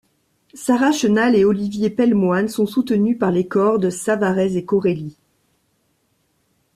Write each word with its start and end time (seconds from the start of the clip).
Sara 0.55 0.91
Chenal 0.91 1.35
et 1.35 1.45
Olivier 1.45 1.91
Pelmoine 1.91 2.47
sont 2.47 2.65
soutenus 2.65 3.19
par 3.19 3.29
les 3.29 3.47
cordes 3.47 3.91
Savarez 3.91 4.57
et 4.57 4.65
Corelli. 4.65 5.15